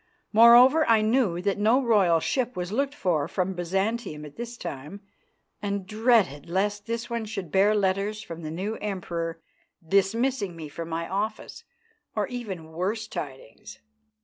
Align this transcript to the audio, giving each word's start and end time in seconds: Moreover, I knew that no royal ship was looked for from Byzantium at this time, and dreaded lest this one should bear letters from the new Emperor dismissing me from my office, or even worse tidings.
Moreover, 0.33 0.83
I 0.89 1.01
knew 1.03 1.43
that 1.43 1.59
no 1.59 1.79
royal 1.79 2.19
ship 2.19 2.57
was 2.57 2.71
looked 2.71 2.95
for 2.95 3.27
from 3.27 3.53
Byzantium 3.53 4.25
at 4.25 4.35
this 4.35 4.57
time, 4.57 5.01
and 5.61 5.85
dreaded 5.85 6.49
lest 6.49 6.87
this 6.87 7.07
one 7.07 7.25
should 7.25 7.51
bear 7.51 7.75
letters 7.75 8.23
from 8.23 8.41
the 8.41 8.49
new 8.49 8.77
Emperor 8.77 9.39
dismissing 9.87 10.55
me 10.55 10.69
from 10.69 10.89
my 10.89 11.07
office, 11.07 11.65
or 12.15 12.25
even 12.29 12.71
worse 12.71 13.07
tidings. 13.07 13.77